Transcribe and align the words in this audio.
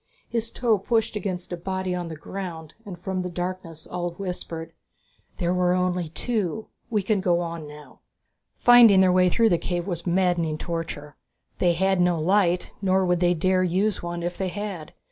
His 0.27 0.49
toe 0.49 0.79
pushed 0.79 1.15
against 1.15 1.53
a 1.53 1.55
body 1.57 1.93
on 1.93 2.07
the 2.07 2.15
ground 2.15 2.73
and 2.87 2.97
from 2.97 3.21
the 3.21 3.29
darkness 3.29 3.85
Ulv 3.91 4.17
whispered, 4.17 4.73
"There 5.37 5.53
were 5.53 5.73
only 5.75 6.09
two. 6.09 6.69
We 6.89 7.03
can 7.03 7.21
go 7.21 7.39
on 7.39 7.67
now." 7.67 7.99
Finding 8.57 9.01
their 9.01 9.11
way 9.11 9.29
through 9.29 9.49
the 9.49 9.59
cave 9.59 9.85
was 9.85 10.07
a 10.07 10.09
maddening 10.09 10.57
torture. 10.57 11.17
They 11.59 11.73
had 11.73 12.01
no 12.01 12.19
light, 12.19 12.73
nor 12.81 13.05
would 13.05 13.19
they 13.19 13.35
dare 13.35 13.61
use 13.61 14.01
one 14.01 14.23
if 14.23 14.39
they 14.39 14.49
had. 14.49 14.93